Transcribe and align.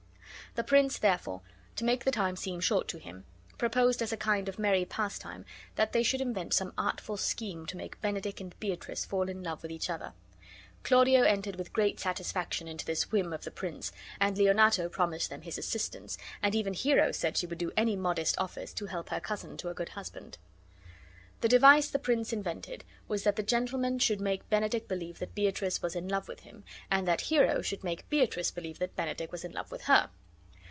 The 0.55 0.65
prince, 0.65 0.97
therefore, 0.97 1.39
to 1.77 1.85
make 1.85 2.03
the 2.03 2.11
time 2.11 2.35
seem 2.35 2.59
short 2.59 2.89
to 2.89 2.99
him, 2.99 3.23
proposed 3.57 4.01
as 4.01 4.11
a 4.11 4.17
kind 4.17 4.49
of 4.49 4.59
merry 4.59 4.83
pastime 4.83 5.45
that 5.75 5.93
they 5.93 6.03
should 6.03 6.19
invent 6.19 6.53
some 6.53 6.73
artful 6.77 7.15
scheme 7.15 7.65
to 7.67 7.77
make 7.77 8.01
Benedick 8.01 8.41
and 8.41 8.53
Beatrice 8.59 9.05
fall 9.05 9.29
in 9.29 9.43
love 9.43 9.61
with 9.63 9.71
each 9.71 9.89
other. 9.89 10.11
Claudio 10.83 11.21
entered 11.23 11.55
with 11.55 11.71
great 11.71 12.01
satisfaction 12.01 12.67
into 12.67 12.83
this 12.85 13.13
whim 13.13 13.31
of 13.31 13.45
the 13.45 13.49
prince, 13.49 13.93
and 14.19 14.37
Leonato 14.37 14.89
promised 14.89 15.29
them 15.29 15.43
his 15.43 15.57
assistance, 15.57 16.17
and 16.43 16.53
even 16.53 16.73
Hero 16.73 17.13
said 17.13 17.37
she 17.37 17.47
would 17.47 17.57
do 17.57 17.71
any 17.77 17.95
modest 17.95 18.37
office 18.37 18.73
to 18.73 18.87
help 18.87 19.07
her 19.07 19.21
cousin 19.21 19.55
to 19.55 19.69
a 19.69 19.73
good 19.73 19.89
husband. 19.89 20.37
The 21.39 21.47
device 21.47 21.87
the 21.89 21.97
prince 21.97 22.33
invented 22.33 22.83
was 23.07 23.23
that 23.23 23.37
the 23.37 23.41
gentlemen 23.41 23.99
should 23.99 24.19
make 24.19 24.49
Benedick 24.49 24.89
believe 24.89 25.19
that 25.19 25.33
Beatrice 25.33 25.81
was 25.81 25.95
in 25.95 26.09
love 26.09 26.27
with 26.27 26.41
him, 26.41 26.65
and 26.91 27.07
that 27.07 27.21
Hero 27.21 27.61
should 27.61 27.85
make 27.85 28.09
Beatrice 28.09 28.51
believe 28.51 28.79
that 28.79 28.97
Benedick 28.97 29.31
was 29.31 29.45
in 29.45 29.53
love 29.53 29.71
with 29.71 29.83
her. 29.83 30.09